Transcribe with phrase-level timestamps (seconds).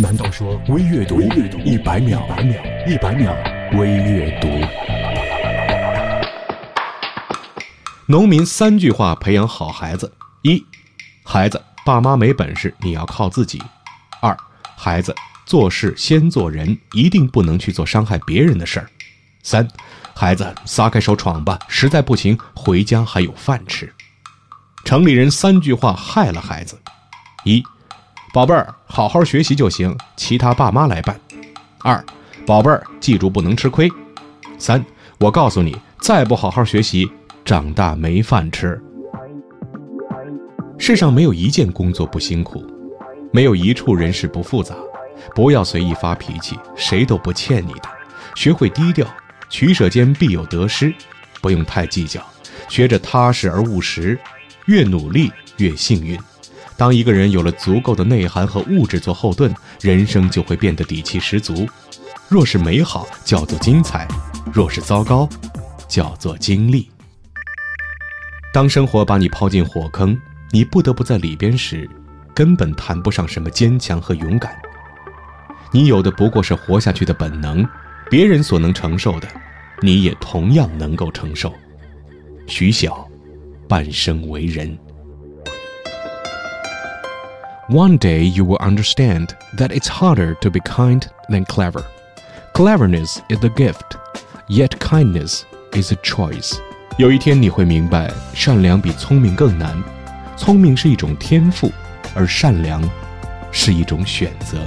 [0.00, 2.22] 难道说微阅读一百秒，
[2.86, 3.34] 一百秒？
[3.76, 4.48] 微阅读？
[8.06, 10.64] 农民三句话培养好孩子：一，
[11.24, 13.58] 孩子，爸妈没本事，你要靠自己；
[14.20, 14.36] 二，
[14.76, 15.12] 孩子，
[15.44, 18.86] 做事先做人，一定不能去做伤害别人的事儿；
[19.42, 19.66] 三，
[20.14, 23.92] 孩子，撒开手闯吧，实在不行，回家还有饭吃。
[24.84, 26.80] 城里人三句话害了孩子：
[27.42, 27.64] 一，
[28.38, 31.12] 宝贝儿，好好学习就行，其他爸妈来办；
[31.80, 32.00] 二，
[32.46, 33.88] 宝贝儿，记住不能吃亏；
[34.60, 34.80] 三，
[35.18, 37.10] 我告诉你，再不好好学习。
[37.44, 38.80] 长大没饭吃。
[40.78, 42.64] 世上没有一件工作不辛苦，
[43.32, 44.72] 没有一处人事不复杂。
[45.34, 47.88] 不要随意发脾气，谁都不欠你的。
[48.36, 49.04] 学会低调，
[49.50, 50.94] 取舍间必有得失，
[51.40, 52.22] 不用太计较。
[52.68, 54.16] 学着踏实而务实，
[54.66, 56.16] 越努力越幸运。
[56.78, 61.68] 当一个人有了足够的内涵和物质做后盾，人生就会变得底气十足。
[62.28, 64.06] 若是美好，叫做精彩；
[64.52, 65.28] 若是糟糕，
[65.88, 66.88] 叫做经历。
[68.52, 70.16] 当生活把你抛进火坑，
[70.52, 71.90] 你不得不在里边时，
[72.32, 74.56] 根本谈不上什么坚强和勇敢。
[75.72, 77.68] 你有的不过是活下去的本能，
[78.08, 79.26] 别人所能承受的，
[79.82, 81.52] 你也同样能够承受。
[82.46, 83.04] 徐晓，
[83.66, 84.78] 半生为人。
[87.69, 91.83] One day you will understand that it's harder to be kind than clever.
[92.53, 93.97] Cleverness is a gift,
[94.47, 96.57] yet kindness is a choice.
[96.97, 99.81] 有一天你会明白，善良比聪明更难。
[100.35, 101.71] 聪明是一种天赋，
[102.13, 102.81] 而善良
[103.51, 104.59] 是一种选择。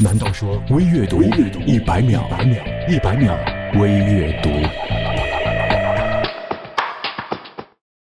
[0.00, 1.20] 难道说微阅读
[1.66, 2.22] 一百秒，
[2.88, 3.36] 一百秒
[3.80, 4.48] 微阅读？